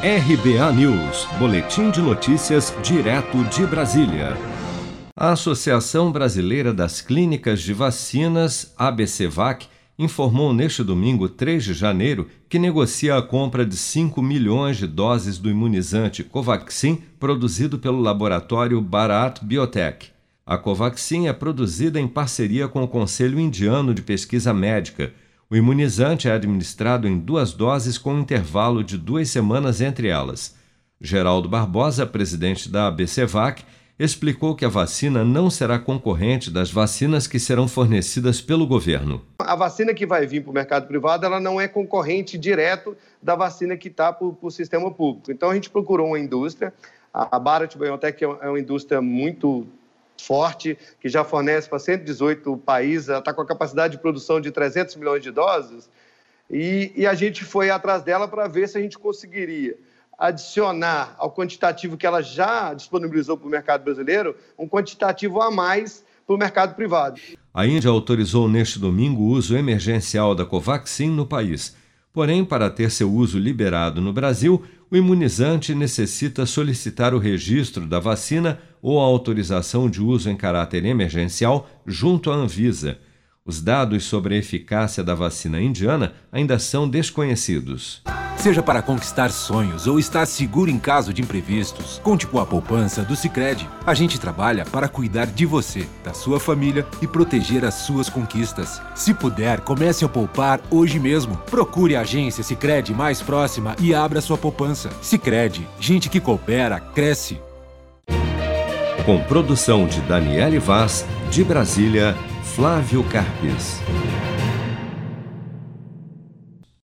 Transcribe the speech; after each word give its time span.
RBA 0.00 0.72
News, 0.74 1.26
Boletim 1.40 1.90
de 1.90 2.00
Notícias, 2.00 2.72
direto 2.84 3.42
de 3.46 3.66
Brasília. 3.66 4.36
A 5.16 5.32
Associação 5.32 6.12
Brasileira 6.12 6.72
das 6.72 7.00
Clínicas 7.00 7.60
de 7.60 7.72
Vacinas, 7.72 8.72
ABCVAC, 8.78 9.66
informou 9.98 10.54
neste 10.54 10.84
domingo, 10.84 11.28
3 11.28 11.64
de 11.64 11.74
janeiro, 11.74 12.28
que 12.48 12.60
negocia 12.60 13.16
a 13.16 13.22
compra 13.22 13.66
de 13.66 13.76
5 13.76 14.22
milhões 14.22 14.76
de 14.76 14.86
doses 14.86 15.36
do 15.36 15.50
imunizante 15.50 16.22
Covaxin 16.22 17.02
produzido 17.18 17.76
pelo 17.76 18.00
laboratório 18.00 18.80
Bharat 18.80 19.44
Biotech. 19.44 20.12
A 20.46 20.56
Covaxin 20.56 21.26
é 21.26 21.32
produzida 21.32 21.98
em 21.98 22.06
parceria 22.06 22.68
com 22.68 22.84
o 22.84 22.88
Conselho 22.88 23.40
Indiano 23.40 23.92
de 23.92 24.02
Pesquisa 24.02 24.54
Médica 24.54 25.12
o 25.50 25.56
imunizante 25.56 26.28
é 26.28 26.32
administrado 26.32 27.08
em 27.08 27.18
duas 27.18 27.54
doses 27.54 27.96
com 27.96 28.12
um 28.12 28.20
intervalo 28.20 28.84
de 28.84 28.98
duas 28.98 29.30
semanas 29.30 29.80
entre 29.80 30.08
elas. 30.08 30.54
Geraldo 31.00 31.48
Barbosa, 31.48 32.06
presidente 32.06 32.68
da 32.68 32.88
ABCVAC, 32.88 33.64
explicou 33.98 34.54
que 34.54 34.66
a 34.66 34.68
vacina 34.68 35.24
não 35.24 35.48
será 35.48 35.78
concorrente 35.78 36.50
das 36.50 36.70
vacinas 36.70 37.26
que 37.26 37.40
serão 37.40 37.66
fornecidas 37.66 38.42
pelo 38.42 38.66
governo. 38.66 39.22
A 39.38 39.56
vacina 39.56 39.94
que 39.94 40.06
vai 40.06 40.26
vir 40.26 40.42
para 40.42 40.50
o 40.50 40.54
mercado 40.54 40.86
privado 40.86 41.24
ela 41.24 41.40
não 41.40 41.58
é 41.58 41.66
concorrente 41.66 42.36
direto 42.36 42.94
da 43.22 43.34
vacina 43.34 43.74
que 43.76 43.88
está 43.88 44.12
para 44.12 44.26
o 44.26 44.50
sistema 44.50 44.90
público. 44.90 45.32
Então 45.32 45.50
a 45.50 45.54
gente 45.54 45.70
procurou 45.70 46.08
uma 46.08 46.18
indústria, 46.18 46.74
a 47.12 47.38
Bharat 47.38 47.74
Biotech 47.76 48.22
é 48.22 48.48
uma 48.48 48.60
indústria 48.60 49.00
muito 49.00 49.66
forte, 50.20 50.78
que 51.00 51.08
já 51.08 51.24
fornece 51.24 51.68
para 51.68 51.78
118 51.78 52.56
países, 52.58 53.08
está 53.08 53.32
com 53.32 53.42
a 53.42 53.46
capacidade 53.46 53.96
de 53.96 54.02
produção 54.02 54.40
de 54.40 54.50
300 54.50 54.96
milhões 54.96 55.22
de 55.22 55.30
doses, 55.30 55.88
e, 56.50 56.92
e 56.96 57.06
a 57.06 57.14
gente 57.14 57.44
foi 57.44 57.70
atrás 57.70 58.02
dela 58.02 58.26
para 58.26 58.48
ver 58.48 58.68
se 58.68 58.78
a 58.78 58.80
gente 58.80 58.98
conseguiria 58.98 59.76
adicionar 60.18 61.14
ao 61.16 61.32
quantitativo 61.32 61.96
que 61.96 62.06
ela 62.06 62.20
já 62.20 62.74
disponibilizou 62.74 63.36
para 63.36 63.46
o 63.46 63.50
mercado 63.50 63.84
brasileiro, 63.84 64.34
um 64.58 64.68
quantitativo 64.68 65.40
a 65.40 65.50
mais 65.50 66.04
para 66.26 66.34
o 66.34 66.38
mercado 66.38 66.74
privado. 66.74 67.20
A 67.54 67.66
Índia 67.66 67.90
autorizou 67.90 68.48
neste 68.48 68.78
domingo 68.78 69.22
o 69.22 69.28
uso 69.28 69.56
emergencial 69.56 70.34
da 70.34 70.44
Covaxin 70.44 71.10
no 71.10 71.24
país. 71.24 71.76
Porém, 72.12 72.44
para 72.44 72.68
ter 72.68 72.90
seu 72.90 73.12
uso 73.12 73.38
liberado 73.38 74.00
no 74.00 74.12
Brasil, 74.12 74.64
o 74.90 74.96
imunizante 74.96 75.74
necessita 75.74 76.46
solicitar 76.46 77.14
o 77.14 77.18
registro 77.18 77.86
da 77.86 78.00
vacina 78.00 78.60
ou 78.82 79.00
autorização 79.00 79.88
de 79.88 80.02
uso 80.02 80.30
em 80.30 80.36
caráter 80.36 80.84
emergencial 80.84 81.68
junto 81.86 82.30
à 82.30 82.34
Anvisa. 82.34 82.98
Os 83.44 83.62
dados 83.62 84.04
sobre 84.04 84.34
a 84.34 84.38
eficácia 84.38 85.02
da 85.02 85.14
vacina 85.14 85.60
indiana 85.60 86.12
ainda 86.30 86.58
são 86.58 86.88
desconhecidos. 86.88 88.02
Seja 88.38 88.62
para 88.62 88.80
conquistar 88.80 89.30
sonhos 89.30 89.88
ou 89.88 89.98
estar 89.98 90.24
seguro 90.24 90.70
em 90.70 90.78
caso 90.78 91.12
de 91.12 91.20
imprevistos, 91.22 92.00
conte 92.04 92.24
com 92.24 92.38
a 92.38 92.46
poupança 92.46 93.02
do 93.02 93.16
Sicredi. 93.16 93.68
A 93.84 93.94
gente 93.94 94.20
trabalha 94.20 94.64
para 94.64 94.86
cuidar 94.86 95.26
de 95.26 95.44
você, 95.44 95.88
da 96.04 96.14
sua 96.14 96.38
família 96.38 96.86
e 97.02 97.06
proteger 97.06 97.64
as 97.64 97.74
suas 97.74 98.08
conquistas. 98.08 98.80
Se 98.94 99.12
puder, 99.12 99.60
comece 99.62 100.04
a 100.04 100.08
poupar 100.08 100.60
hoje 100.70 101.00
mesmo. 101.00 101.36
Procure 101.50 101.96
a 101.96 102.02
agência 102.02 102.44
Sicredi 102.44 102.94
mais 102.94 103.20
próxima 103.20 103.74
e 103.80 103.92
abra 103.92 104.20
sua 104.20 104.38
poupança. 104.38 104.88
Sicredi, 105.02 105.66
gente 105.80 106.08
que 106.08 106.20
coopera 106.20 106.78
cresce. 106.78 107.47
Com 109.08 109.18
produção 109.20 109.86
de 109.86 110.02
Daniele 110.02 110.58
Vaz, 110.58 111.06
de 111.30 111.42
Brasília, 111.42 112.14
Flávio 112.42 113.02
Carpes. 113.04 113.80